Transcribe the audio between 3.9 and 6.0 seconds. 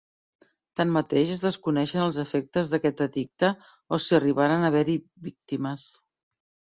o si arribaren a haver-hi víctimes.